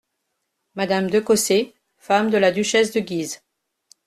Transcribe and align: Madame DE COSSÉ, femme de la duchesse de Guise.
Madame 0.73 1.11
DE 1.11 1.19
COSSÉ, 1.21 1.75
femme 1.99 2.31
de 2.31 2.39
la 2.39 2.51
duchesse 2.51 2.91
de 2.91 3.01
Guise. 3.01 3.43